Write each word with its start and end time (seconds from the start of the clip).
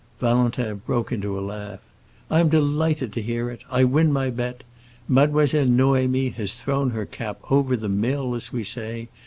Valentin 0.19 0.77
broke 0.83 1.11
into 1.11 1.37
a 1.37 1.41
laugh. 1.45 1.79
"I 2.31 2.39
am 2.39 2.49
delighted 2.49 3.13
to 3.13 3.21
hear 3.21 3.51
it! 3.51 3.61
I 3.69 3.83
win 3.83 4.11
my 4.11 4.31
bet. 4.31 4.63
Mademoiselle 5.07 5.67
Noémie 5.67 6.33
has 6.33 6.53
thrown 6.59 6.89
her 6.89 7.05
cap 7.05 7.39
over 7.51 7.75
the 7.77 7.87
mill, 7.87 8.33
as 8.33 8.51
we 8.51 8.63
say. 8.63 9.09